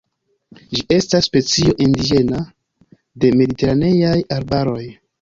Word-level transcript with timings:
Ĝi 0.71 0.79
estas 0.95 1.27
specio 1.29 1.77
indiĝena 1.87 2.41
de 2.49 3.35
mediteraneaj 3.39 4.19
arbaroj. 4.41 4.85